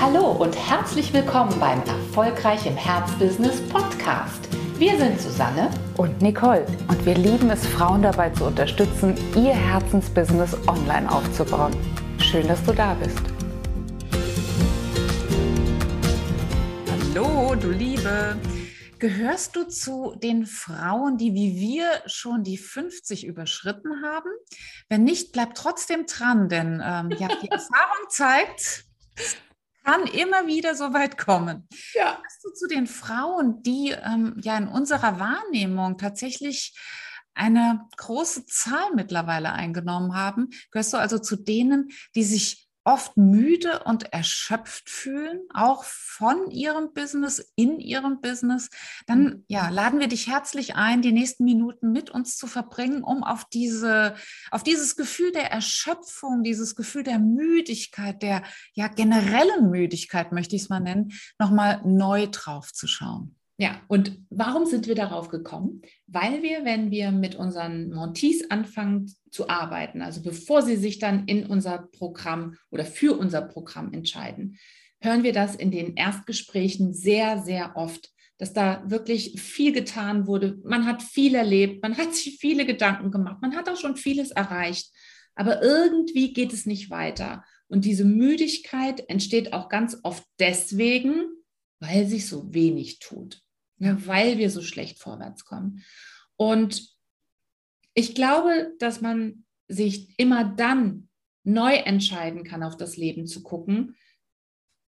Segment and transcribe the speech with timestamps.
[0.00, 4.48] Hallo und herzlich willkommen beim Erfolgreich im Herzbusiness Podcast.
[4.78, 10.56] Wir sind Susanne und Nicole und wir lieben es, Frauen dabei zu unterstützen, ihr Herzensbusiness
[10.68, 11.74] online aufzubauen.
[12.20, 13.18] Schön, dass du da bist.
[17.12, 18.38] Hallo, du Liebe.
[19.00, 24.30] Gehörst du zu den Frauen, die wie wir schon die 50 überschritten haben?
[24.88, 28.84] Wenn nicht, bleib trotzdem dran, denn ähm, ja, die Erfahrung zeigt,
[29.88, 31.66] kann immer wieder so weit kommen.
[31.94, 32.16] Ja.
[32.16, 36.78] Gehörst du zu den Frauen, die ähm, ja in unserer Wahrnehmung tatsächlich
[37.34, 40.50] eine große Zahl mittlerweile eingenommen haben?
[40.72, 46.92] Gehörst du also zu denen, die sich oft müde und erschöpft fühlen, auch von ihrem
[46.94, 48.70] Business, in ihrem Business,
[49.06, 49.44] dann mhm.
[49.46, 53.44] ja, laden wir dich herzlich ein, die nächsten Minuten mit uns zu verbringen, um auf
[53.44, 54.14] diese,
[54.50, 58.42] auf dieses Gefühl der Erschöpfung, dieses Gefühl der Müdigkeit, der
[58.74, 63.37] ja generellen Müdigkeit, möchte ich es mal nennen, nochmal neu drauf zu schauen.
[63.60, 65.82] Ja, und warum sind wir darauf gekommen?
[66.06, 71.26] Weil wir, wenn wir mit unseren Montees anfangen zu arbeiten, also bevor sie sich dann
[71.26, 74.58] in unser Programm oder für unser Programm entscheiden,
[75.00, 80.60] hören wir das in den Erstgesprächen sehr, sehr oft, dass da wirklich viel getan wurde.
[80.62, 84.30] Man hat viel erlebt, man hat sich viele Gedanken gemacht, man hat auch schon vieles
[84.30, 84.92] erreicht,
[85.34, 87.42] aber irgendwie geht es nicht weiter.
[87.66, 91.26] Und diese Müdigkeit entsteht auch ganz oft deswegen,
[91.80, 93.42] weil sich so wenig tut
[93.78, 95.84] ja, weil wir so schlecht vorwärts kommen.
[96.36, 96.88] Und
[97.94, 101.08] ich glaube, dass man sich immer dann
[101.44, 103.96] neu entscheiden kann, auf das Leben zu gucken,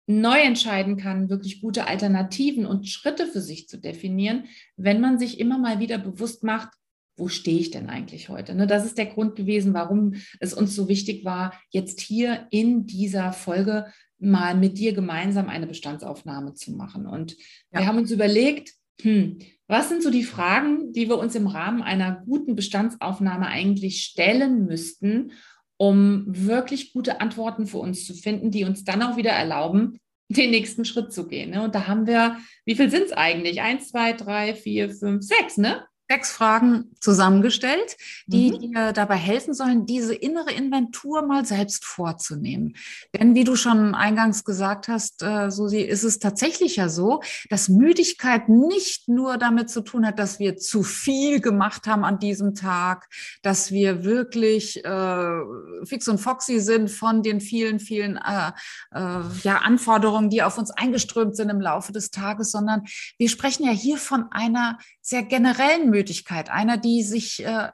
[0.05, 4.45] neu entscheiden kann, wirklich gute Alternativen und Schritte für sich zu definieren,
[4.75, 6.69] wenn man sich immer mal wieder bewusst macht,
[7.15, 8.55] wo stehe ich denn eigentlich heute?
[8.55, 12.87] Ne, das ist der Grund gewesen, warum es uns so wichtig war, jetzt hier in
[12.87, 13.85] dieser Folge
[14.23, 17.05] mal mit dir gemeinsam eine Bestandsaufnahme zu machen.
[17.05, 17.33] Und
[17.71, 17.79] ja.
[17.79, 21.81] wir haben uns überlegt, hm, was sind so die Fragen, die wir uns im Rahmen
[21.81, 25.31] einer guten Bestandsaufnahme eigentlich stellen müssten,
[25.77, 29.97] um wirklich gute Antworten für uns zu finden, die uns dann auch wieder erlauben,
[30.29, 31.51] den nächsten Schritt zu gehen.
[31.51, 31.63] Ne?
[31.63, 33.61] Und da haben wir, wie viel sind es eigentlich?
[33.61, 35.85] Eins, zwei, drei, vier, fünf, sechs, ne?
[36.13, 37.97] Sechs Fragen zusammengestellt,
[38.27, 38.59] die mhm.
[38.59, 42.75] dir dabei helfen sollen, diese innere Inventur mal selbst vorzunehmen.
[43.15, 47.67] Denn wie du schon eingangs gesagt hast, äh, Susi, ist es tatsächlich ja so, dass
[47.67, 52.53] Müdigkeit nicht nur damit zu tun hat, dass wir zu viel gemacht haben an diesem
[52.53, 53.09] Tag,
[53.41, 55.39] dass wir wirklich äh,
[55.83, 58.51] fix und foxy sind von den vielen, vielen äh,
[58.91, 62.83] äh, ja, Anforderungen, die auf uns eingeströmt sind im Laufe des Tages, sondern
[63.17, 66.02] wir sprechen ja hier von einer sehr generellen Müdigkeit,
[66.49, 67.69] einer, die sich äh, äh,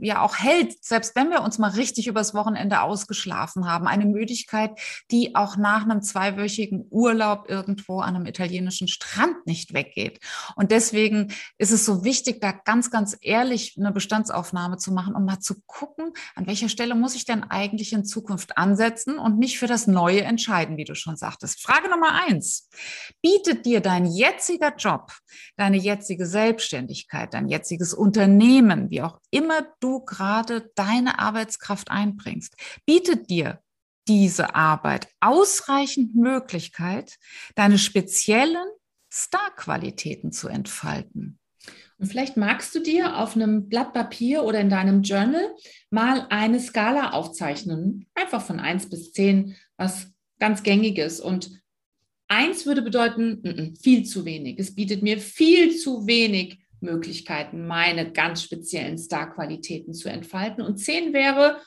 [0.00, 3.86] ja auch hält, selbst wenn wir uns mal richtig übers Wochenende ausgeschlafen haben.
[3.86, 4.78] Eine Müdigkeit,
[5.10, 10.20] die auch nach einem zweiwöchigen Urlaub irgendwo an einem italienischen Strand nicht weggeht.
[10.56, 15.24] Und deswegen ist es so wichtig, da ganz, ganz ehrlich eine Bestandsaufnahme zu machen, um
[15.24, 19.58] mal zu gucken, an welcher Stelle muss ich denn eigentlich in Zukunft ansetzen und mich
[19.58, 21.60] für das Neue entscheiden, wie du schon sagtest.
[21.60, 22.68] Frage Nummer eins.
[23.22, 25.12] Bietet dir dein jetziger Job,
[25.56, 32.56] deine jetzige Selbstständigkeit, dein jetziges Unternehmen, wie auch immer du gerade deine Arbeitskraft einbringst,
[32.86, 33.60] bietet dir
[34.08, 37.18] diese Arbeit ausreichend Möglichkeit,
[37.54, 38.66] deine speziellen
[39.12, 41.38] Star-Qualitäten zu entfalten.
[41.98, 45.54] Und vielleicht magst du dir auf einem Blatt Papier oder in deinem Journal
[45.90, 50.08] mal eine Skala aufzeichnen, einfach von 1 bis 10, was
[50.40, 51.20] ganz gängiges.
[51.20, 51.62] Und
[52.32, 54.58] Eins würde bedeuten, viel zu wenig.
[54.58, 60.62] Es bietet mir viel zu wenig Möglichkeiten, meine ganz speziellen Star-Qualitäten zu entfalten.
[60.62, 61.60] Und zehn wäre,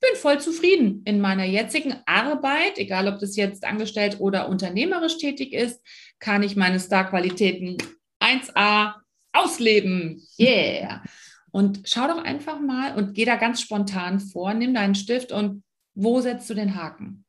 [0.00, 5.52] bin voll zufrieden in meiner jetzigen Arbeit, egal ob das jetzt angestellt oder unternehmerisch tätig
[5.52, 5.82] ist,
[6.20, 7.76] kann ich meine Star-Qualitäten
[8.20, 8.94] 1a
[9.32, 10.22] ausleben.
[10.38, 11.02] Yeah.
[11.50, 15.64] Und schau doch einfach mal und geh da ganz spontan vor, nimm deinen Stift und
[15.94, 17.24] wo setzt du den Haken?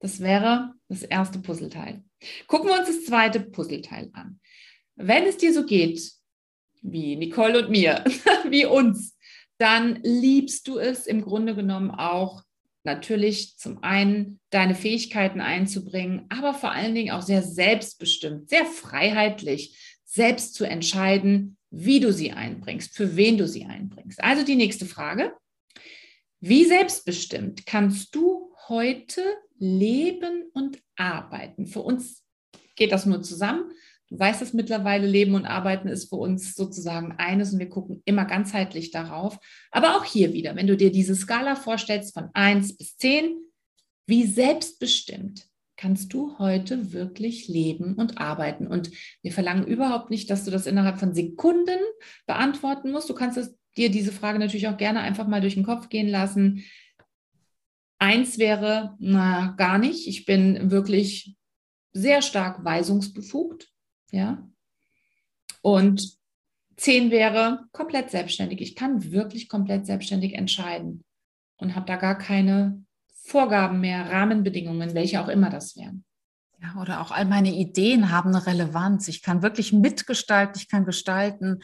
[0.00, 2.02] Das wäre das erste Puzzleteil.
[2.48, 4.40] Gucken wir uns das zweite Puzzleteil an.
[4.96, 6.12] Wenn es dir so geht,
[6.82, 8.04] wie Nicole und mir,
[8.48, 9.16] wie uns,
[9.58, 12.42] dann liebst du es im Grunde genommen auch
[12.84, 19.78] natürlich zum einen deine Fähigkeiten einzubringen, aber vor allen Dingen auch sehr selbstbestimmt, sehr freiheitlich,
[20.04, 24.22] selbst zu entscheiden, wie du sie einbringst, für wen du sie einbringst.
[24.22, 25.32] Also die nächste Frage.
[26.40, 29.22] Wie selbstbestimmt kannst du heute
[29.58, 31.66] leben und arbeiten?
[31.66, 32.24] Für uns
[32.74, 33.70] geht das nur zusammen.
[34.12, 38.02] Du weißt es mittlerweile, Leben und Arbeiten ist für uns sozusagen eines und wir gucken
[38.04, 39.38] immer ganzheitlich darauf.
[39.70, 43.38] Aber auch hier wieder, wenn du dir diese Skala vorstellst von 1 bis 10,
[44.06, 48.66] wie selbstbestimmt kannst du heute wirklich leben und arbeiten?
[48.66, 48.90] Und
[49.22, 51.80] wir verlangen überhaupt nicht, dass du das innerhalb von Sekunden
[52.26, 53.08] beantworten musst.
[53.08, 56.08] Du kannst es, dir diese Frage natürlich auch gerne einfach mal durch den Kopf gehen
[56.08, 56.64] lassen.
[57.98, 60.06] Eins wäre, na, gar nicht.
[60.06, 61.34] Ich bin wirklich
[61.94, 63.71] sehr stark weisungsbefugt.
[64.12, 64.46] Ja.
[65.62, 66.16] Und
[66.76, 68.60] zehn wäre komplett selbstständig.
[68.60, 71.04] Ich kann wirklich komplett selbstständig entscheiden
[71.56, 72.84] und habe da gar keine
[73.24, 76.04] Vorgaben mehr, Rahmenbedingungen, welche auch immer das wären.
[76.60, 79.08] Ja, oder auch all meine Ideen haben eine Relevanz.
[79.08, 81.60] Ich kann wirklich mitgestalten, ich kann gestalten.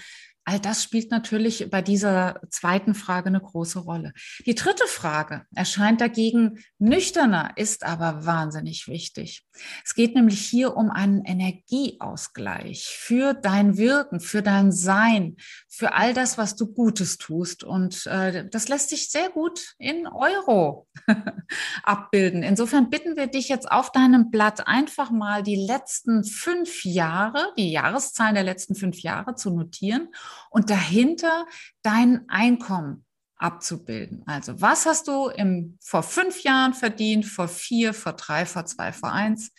[0.48, 4.14] All das spielt natürlich bei dieser zweiten Frage eine große Rolle.
[4.46, 9.44] Die dritte Frage erscheint dagegen nüchterner, ist aber wahnsinnig wichtig.
[9.84, 15.36] Es geht nämlich hier um einen Energieausgleich für dein Wirken, für dein Sein,
[15.68, 17.62] für all das, was du Gutes tust.
[17.62, 20.88] Und äh, das lässt sich sehr gut in Euro
[21.82, 22.42] abbilden.
[22.42, 27.70] Insofern bitten wir dich jetzt auf deinem Blatt einfach mal die letzten fünf Jahre, die
[27.70, 30.08] Jahreszahlen der letzten fünf Jahre zu notieren
[30.50, 31.46] und dahinter
[31.82, 33.04] dein Einkommen
[33.36, 34.24] abzubilden.
[34.26, 38.92] Also was hast du im, vor fünf Jahren verdient, vor vier, vor drei, vor zwei,
[38.92, 39.52] vor eins?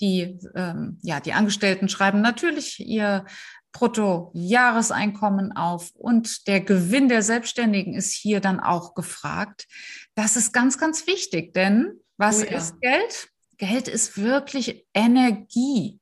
[0.00, 3.24] Die, ähm, ja, die Angestellten schreiben natürlich ihr
[3.72, 9.66] Bruttojahreseinkommen auf und der Gewinn der Selbstständigen ist hier dann auch gefragt.
[10.14, 12.56] Das ist ganz, ganz wichtig, denn was oh ja.
[12.56, 13.28] ist Geld?
[13.58, 16.00] Geld ist wirklich Energie.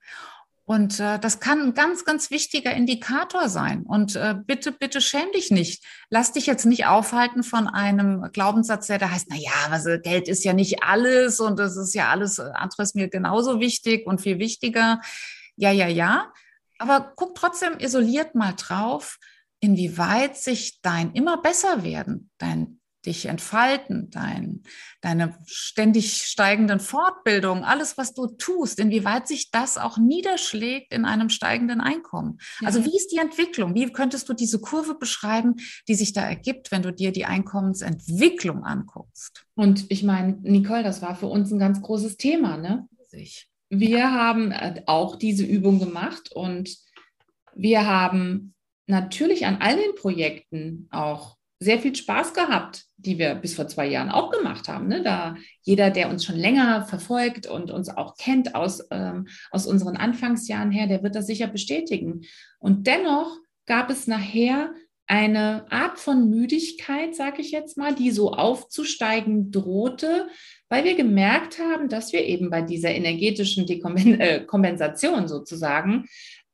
[0.72, 3.82] Und äh, das kann ein ganz, ganz wichtiger Indikator sein.
[3.82, 5.84] Und äh, bitte, bitte schäm dich nicht.
[6.08, 10.28] Lass dich jetzt nicht aufhalten von einem Glaubenssatz, der da heißt, na ja, also Geld
[10.28, 14.06] ist ja nicht alles und das ist ja alles äh, andere ist mir genauso wichtig
[14.06, 15.02] und viel wichtiger.
[15.56, 16.32] Ja, ja, ja.
[16.78, 19.18] Aber guck trotzdem isoliert mal drauf,
[19.60, 24.62] inwieweit sich dein immer besser werden, dein dich entfalten, dein,
[25.00, 31.28] deine ständig steigenden Fortbildungen, alles, was du tust, inwieweit sich das auch niederschlägt in einem
[31.28, 32.38] steigenden Einkommen.
[32.60, 32.68] Ja.
[32.68, 33.74] Also wie ist die Entwicklung?
[33.74, 35.56] Wie könntest du diese Kurve beschreiben,
[35.88, 39.44] die sich da ergibt, wenn du dir die Einkommensentwicklung anguckst?
[39.54, 42.88] Und ich meine, Nicole, das war für uns ein ganz großes Thema, ne?
[43.68, 44.10] Wir ja.
[44.10, 46.76] haben äh, auch diese Übung gemacht und
[47.54, 48.54] wir haben
[48.86, 53.86] natürlich an all den Projekten auch sehr viel Spaß gehabt, die wir bis vor zwei
[53.86, 54.88] Jahren auch gemacht haben.
[54.88, 55.02] Ne?
[55.02, 59.96] Da jeder, der uns schon länger verfolgt und uns auch kennt aus, ähm, aus unseren
[59.96, 62.22] Anfangsjahren her, der wird das sicher bestätigen.
[62.58, 64.72] Und dennoch gab es nachher
[65.06, 70.28] eine Art von Müdigkeit, sage ich jetzt mal, die so aufzusteigen drohte,
[70.68, 76.06] weil wir gemerkt haben, dass wir eben bei dieser energetischen Dekompensation äh, sozusagen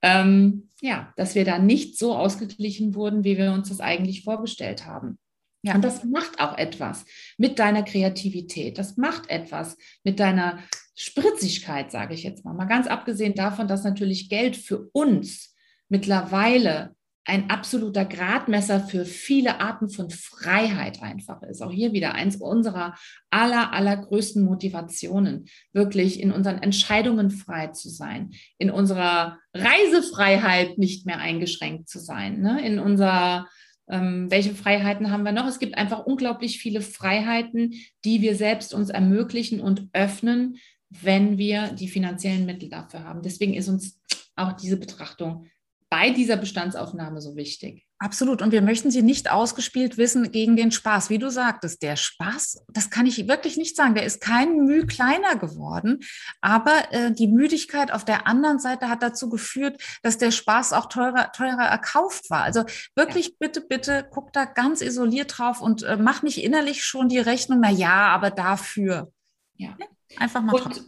[0.03, 4.87] ähm, ja, dass wir da nicht so ausgeglichen wurden, wie wir uns das eigentlich vorgestellt
[4.87, 5.19] haben.
[5.63, 5.75] Ja.
[5.75, 7.05] Und das macht auch etwas
[7.37, 8.79] mit deiner Kreativität.
[8.79, 10.61] Das macht etwas mit deiner
[10.95, 12.55] Spritzigkeit, sage ich jetzt mal.
[12.55, 15.57] Mal ganz abgesehen davon, dass natürlich Geld für uns
[15.89, 16.95] mittlerweile
[17.29, 21.63] ein absoluter Gradmesser für viele Arten von Freiheit einfach ist.
[21.63, 22.95] Auch hier wieder eins unserer
[23.31, 31.19] aller, allergrößten Motivationen, wirklich in unseren Entscheidungen frei zu sein, in unserer Reisefreiheit nicht mehr
[31.19, 32.65] eingeschränkt zu sein, ne?
[32.67, 33.47] in unserer
[33.91, 35.47] ähm, welche Freiheiten haben wir noch?
[35.47, 40.57] Es gibt einfach unglaublich viele Freiheiten, die wir selbst uns ermöglichen und öffnen,
[40.91, 43.23] wenn wir die finanziellen Mittel dafür haben.
[43.23, 43.99] Deswegen ist uns
[44.37, 45.47] auch diese Betrachtung
[45.91, 47.87] bei dieser Bestandsaufnahme so wichtig.
[47.99, 48.43] Absolut.
[48.43, 51.11] Und wir möchten sie nicht ausgespielt wissen gegen den Spaß.
[51.11, 53.95] Wie du sagtest, der Spaß, das kann ich wirklich nicht sagen.
[53.95, 56.01] Der ist kein Mühe kleiner geworden.
[56.41, 60.87] Aber äh, die Müdigkeit auf der anderen Seite hat dazu geführt, dass der Spaß auch
[60.87, 62.43] teurer, teurer erkauft war.
[62.43, 62.65] Also
[62.95, 63.35] wirklich, ja.
[63.41, 67.59] bitte, bitte, guck da ganz isoliert drauf und äh, mach nicht innerlich schon die Rechnung,
[67.61, 69.11] na ja, aber dafür.
[69.57, 69.77] Ja.
[70.17, 70.55] Einfach mal.
[70.55, 70.85] Und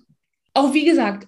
[0.55, 1.27] auch wie gesagt,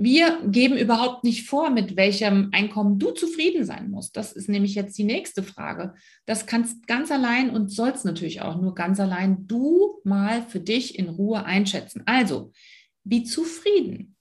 [0.00, 4.16] wir geben überhaupt nicht vor, mit welchem Einkommen du zufrieden sein musst.
[4.16, 5.94] Das ist nämlich jetzt die nächste Frage.
[6.24, 10.96] Das kannst ganz allein und sollst natürlich auch nur ganz allein du mal für dich
[10.96, 12.04] in Ruhe einschätzen.
[12.06, 12.52] Also,
[13.02, 14.14] wie zufrieden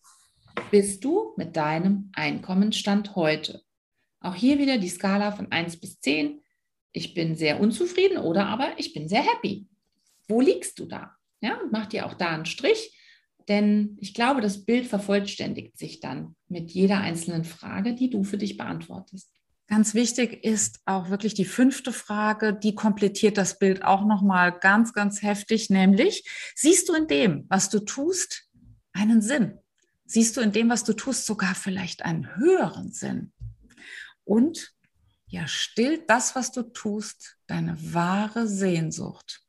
[0.72, 3.62] bist du mit deinem Einkommensstand heute?
[4.20, 6.42] Auch hier wieder die Skala von 1 bis 10.
[6.92, 9.68] Ich bin sehr unzufrieden oder aber ich bin sehr happy.
[10.28, 11.16] Wo liegst du da?
[11.40, 12.97] Ja, mach dir auch da einen Strich
[13.48, 18.38] denn ich glaube, das Bild vervollständigt sich dann mit jeder einzelnen Frage, die du für
[18.38, 19.32] dich beantwortest.
[19.68, 24.52] Ganz wichtig ist auch wirklich die fünfte Frage, die komplettiert das Bild auch noch mal
[24.52, 26.24] ganz ganz heftig, nämlich
[26.56, 28.50] siehst du in dem, was du tust,
[28.94, 29.60] einen Sinn?
[30.06, 33.34] Siehst du in dem, was du tust, sogar vielleicht einen höheren Sinn?
[34.24, 34.74] Und
[35.28, 39.42] ja, stillt das, was du tust, deine wahre Sehnsucht?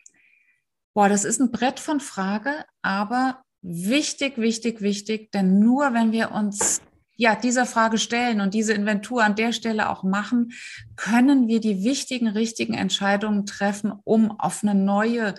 [0.94, 6.32] Boah, das ist ein Brett von Frage, aber wichtig, wichtig, wichtig, denn nur wenn wir
[6.32, 6.80] uns
[7.20, 10.52] ja, dieser Frage stellen und diese Inventur an der Stelle auch machen,
[10.94, 15.34] können wir die wichtigen, richtigen Entscheidungen treffen, um auf eine neue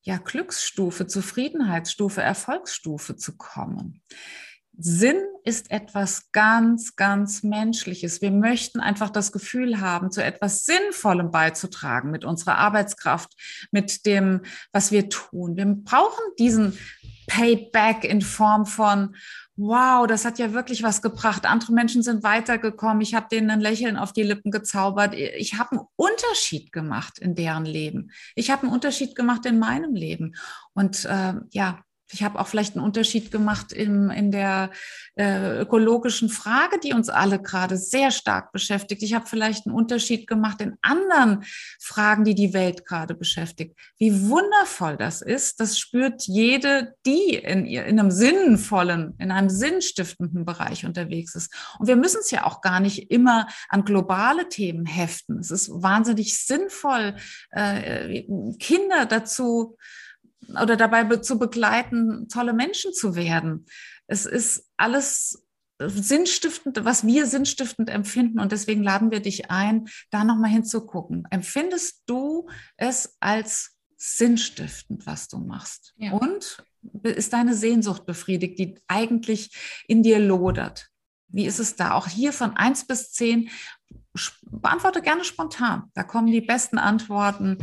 [0.00, 4.00] ja, Glücksstufe, Zufriedenheitsstufe, Erfolgsstufe zu kommen.
[4.78, 8.22] Sinn ist etwas ganz, ganz Menschliches.
[8.22, 14.40] Wir möchten einfach das Gefühl haben, zu etwas Sinnvollem beizutragen mit unserer Arbeitskraft, mit dem,
[14.72, 15.56] was wir tun.
[15.56, 16.78] Wir brauchen diesen
[17.30, 19.14] Payback in Form von,
[19.56, 21.46] wow, das hat ja wirklich was gebracht.
[21.46, 23.00] Andere Menschen sind weitergekommen.
[23.02, 25.14] Ich habe denen ein Lächeln auf die Lippen gezaubert.
[25.14, 28.10] Ich habe einen Unterschied gemacht in deren Leben.
[28.34, 30.34] Ich habe einen Unterschied gemacht in meinem Leben.
[30.74, 31.78] Und äh, ja,
[32.12, 34.70] ich habe auch vielleicht einen Unterschied gemacht im, in der
[35.16, 39.02] äh, ökologischen Frage, die uns alle gerade sehr stark beschäftigt.
[39.02, 41.44] Ich habe vielleicht einen Unterschied gemacht in anderen
[41.78, 43.76] Fragen, die die Welt gerade beschäftigt.
[43.98, 50.44] Wie wundervoll das ist, das spürt jede, die in, in einem sinnvollen, in einem sinnstiftenden
[50.44, 51.52] Bereich unterwegs ist.
[51.78, 55.38] Und wir müssen es ja auch gar nicht immer an globale Themen heften.
[55.38, 57.14] Es ist wahnsinnig sinnvoll,
[57.50, 58.24] äh,
[58.58, 59.76] Kinder dazu
[60.60, 63.66] oder dabei be zu begleiten, tolle Menschen zu werden.
[64.06, 65.46] Es ist alles
[65.78, 68.38] sinnstiftend, was wir sinnstiftend empfinden.
[68.38, 71.26] Und deswegen laden wir dich ein, da nochmal hinzugucken.
[71.30, 75.94] Empfindest du es als sinnstiftend, was du machst?
[75.96, 76.12] Ja.
[76.12, 76.64] Und
[77.02, 79.54] ist deine Sehnsucht befriedigt, die eigentlich
[79.86, 80.88] in dir lodert?
[81.28, 81.92] Wie ist es da?
[81.92, 83.50] Auch hier von eins bis zehn
[84.42, 85.84] beantworte gerne spontan.
[85.94, 87.58] Da kommen die besten Antworten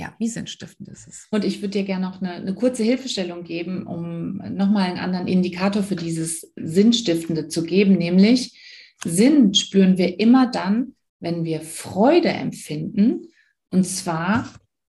[0.00, 1.28] ja, wie sinnstiftend ist es?
[1.30, 5.28] Und ich würde dir gerne noch eine, eine kurze Hilfestellung geben, um nochmal einen anderen
[5.28, 8.58] Indikator für dieses Sinnstiftende zu geben, nämlich
[9.04, 13.28] Sinn spüren wir immer dann, wenn wir Freude empfinden.
[13.70, 14.48] Und zwar,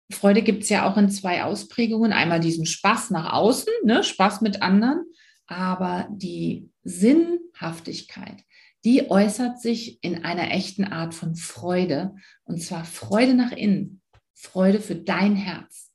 [0.10, 2.14] Freude gibt es ja auch in zwei Ausprägungen.
[2.14, 5.04] Einmal diesen Spaß nach außen, ne, Spaß mit anderen,
[5.48, 8.44] aber die Sinnhaftigkeit,
[8.86, 12.16] die äußert sich in einer echten Art von Freude.
[12.46, 14.02] Und zwar Freude nach innen.
[14.44, 15.90] Freude für dein Herz.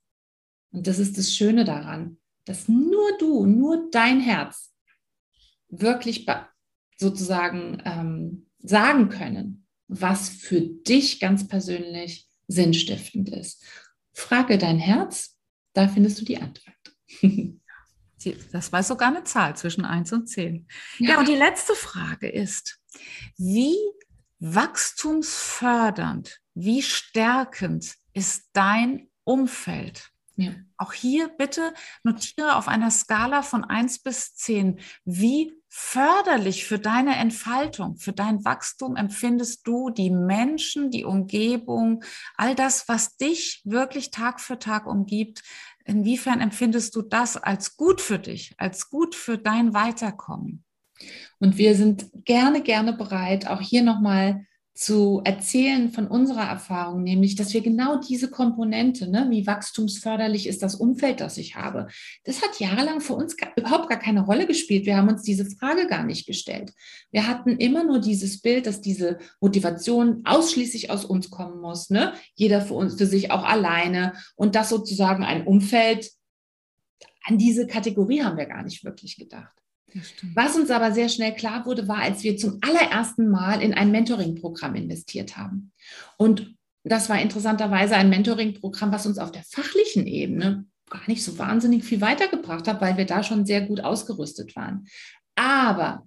[0.73, 4.75] Und das ist das Schöne daran, dass nur du, nur dein Herz
[5.69, 6.27] wirklich
[6.97, 13.63] sozusagen ähm, sagen können, was für dich ganz persönlich sinnstiftend ist.
[14.13, 15.37] Frage dein Herz,
[15.75, 16.75] da findest du die Antwort.
[18.51, 20.67] Das war sogar eine Zahl zwischen 1 und 10.
[20.99, 21.11] Ja.
[21.11, 22.81] ja, und die letzte Frage ist,
[23.37, 23.77] wie
[24.41, 30.11] wachstumsfördernd, wie stärkend ist dein Umfeld.
[30.37, 30.53] Ja.
[30.77, 31.73] Auch hier bitte
[32.05, 38.45] notiere auf einer Skala von 1 bis 10, wie förderlich für deine Entfaltung, für dein
[38.45, 42.05] Wachstum empfindest du die Menschen, die Umgebung,
[42.37, 45.43] all das, was dich wirklich Tag für Tag umgibt.
[45.85, 50.65] Inwiefern empfindest du das als gut für dich, als gut für dein Weiterkommen?
[51.39, 54.47] Und wir sind gerne, gerne bereit, auch hier nochmal
[54.79, 60.63] zu erzählen von unserer Erfahrung, nämlich, dass wir genau diese Komponente, ne, wie wachstumsförderlich ist
[60.63, 61.89] das Umfeld, das ich habe,
[62.23, 64.87] das hat jahrelang für uns gar, überhaupt gar keine Rolle gespielt.
[64.87, 66.73] Wir haben uns diese Frage gar nicht gestellt.
[67.11, 72.13] Wir hatten immer nur dieses Bild, dass diese Motivation ausschließlich aus uns kommen muss, ne?
[72.37, 76.09] jeder für uns, für sich auch alleine und das sozusagen ein Umfeld,
[77.25, 79.59] an diese Kategorie haben wir gar nicht wirklich gedacht.
[80.35, 83.91] Was uns aber sehr schnell klar wurde, war, als wir zum allerersten Mal in ein
[83.91, 85.73] Mentoring-Programm investiert haben.
[86.17, 86.55] Und
[86.85, 91.85] das war interessanterweise ein Mentoring-Programm, was uns auf der fachlichen Ebene gar nicht so wahnsinnig
[91.85, 94.87] viel weitergebracht hat, weil wir da schon sehr gut ausgerüstet waren.
[95.35, 96.07] Aber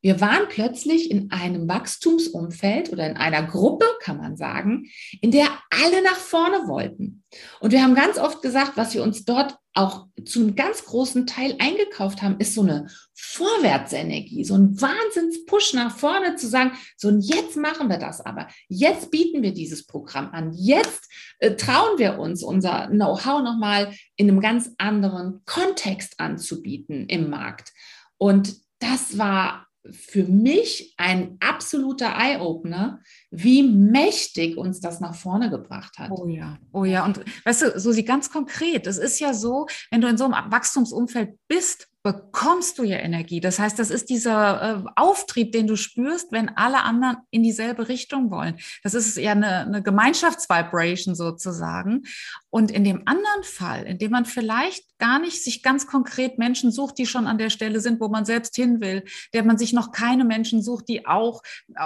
[0.00, 4.86] wir waren plötzlich in einem Wachstumsumfeld oder in einer Gruppe, kann man sagen,
[5.20, 7.24] in der alle nach vorne wollten.
[7.60, 11.26] Und wir haben ganz oft gesagt, was wir uns dort auch zu einem ganz großen
[11.26, 17.08] Teil eingekauft haben, ist so eine Vorwärtsenergie, so ein Wahnsinns-Push nach vorne zu sagen, so
[17.08, 18.48] und jetzt machen wir das aber.
[18.68, 20.52] Jetzt bieten wir dieses Programm an.
[20.52, 27.30] Jetzt äh, trauen wir uns, unser Know-how nochmal in einem ganz anderen Kontext anzubieten im
[27.30, 27.72] Markt.
[28.16, 35.98] Und das war für mich ein absoluter Eye-Opener, wie mächtig uns das nach vorne gebracht
[35.98, 36.10] hat.
[36.10, 37.04] Oh ja, oh ja.
[37.04, 40.24] Und weißt du, so sie ganz konkret, es ist ja so, wenn du in so
[40.24, 43.40] einem Wachstumsumfeld bist, bekommst du ja Energie.
[43.40, 47.88] Das heißt, das ist dieser äh, Auftrieb, den du spürst, wenn alle anderen in dieselbe
[47.88, 48.56] Richtung wollen.
[48.82, 52.04] Das ist ja eine, eine Gemeinschaftsvibration sozusagen.
[52.48, 56.72] Und in dem anderen Fall, in dem man vielleicht gar nicht sich ganz konkret Menschen
[56.72, 59.74] sucht, die schon an der Stelle sind, wo man selbst hin will, der man sich
[59.74, 61.42] noch keine Menschen sucht, die auch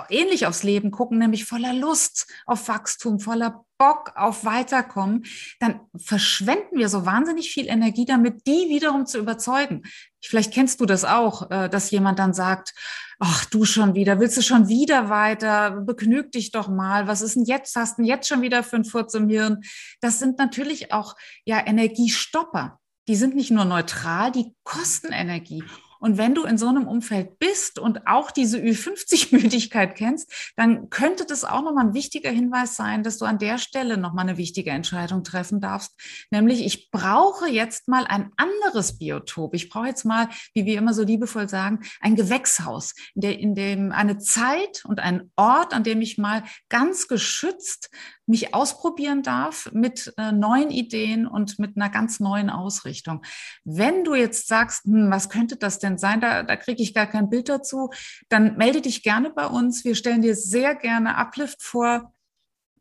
[0.09, 5.25] ähnlich aufs Leben gucken, nämlich voller Lust auf Wachstum, voller Bock auf Weiterkommen,
[5.59, 9.83] dann verschwenden wir so wahnsinnig viel Energie damit, die wiederum zu überzeugen.
[10.25, 12.75] Vielleicht kennst du das auch, äh, dass jemand dann sagt,
[13.19, 17.37] ach du schon wieder, willst du schon wieder weiter, begnüg dich doch mal, was ist
[17.37, 19.61] denn jetzt, hast du denn jetzt schon wieder für einen Furz im Hirn?
[20.01, 21.15] Das sind natürlich auch
[21.45, 22.79] ja Energiestopper.
[23.09, 25.65] Die sind nicht nur neutral, die kosten Energie.
[26.03, 31.25] Und wenn du in so einem Umfeld bist und auch diese Ü50-Müdigkeit kennst, dann könnte
[31.25, 34.71] das auch nochmal ein wichtiger Hinweis sein, dass du an der Stelle nochmal eine wichtige
[34.71, 35.93] Entscheidung treffen darfst.
[36.33, 39.55] Nämlich, ich brauche jetzt mal ein anderes Biotop.
[39.55, 43.55] Ich brauche jetzt mal, wie wir immer so liebevoll sagen, ein Gewächshaus, in, der, in
[43.55, 47.91] dem eine Zeit und ein Ort, an dem ich mal ganz geschützt
[48.27, 53.23] mich ausprobieren darf mit äh, neuen Ideen und mit einer ganz neuen Ausrichtung.
[53.65, 57.07] Wenn du jetzt sagst, hm, was könnte das denn sein, da, da kriege ich gar
[57.07, 57.91] kein Bild dazu,
[58.29, 59.85] dann melde dich gerne bei uns.
[59.85, 62.13] Wir stellen dir sehr gerne Uplift vor.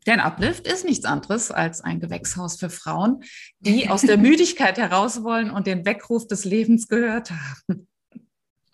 [0.06, 3.22] Denn Uplift ist nichts anderes als ein Gewächshaus für Frauen,
[3.60, 7.86] die aus der Müdigkeit heraus wollen und den Weckruf des Lebens gehört haben.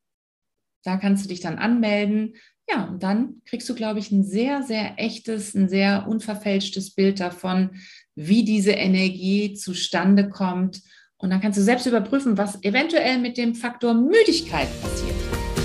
[0.84, 2.36] Da kannst du dich dann anmelden.
[2.70, 7.20] Ja, und dann kriegst du, glaube ich, ein sehr, sehr echtes, ein sehr unverfälschtes Bild
[7.20, 7.72] davon,
[8.16, 10.82] wie diese Energie zustande kommt.
[11.18, 15.16] Und dann kannst du selbst überprüfen, was eventuell mit dem Faktor Müdigkeit passiert.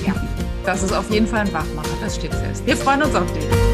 [0.07, 0.15] Ja,
[0.65, 2.67] das ist auf jeden Fall ein Wachmacher, das steht fest.
[2.67, 3.72] Wir freuen uns auf dich.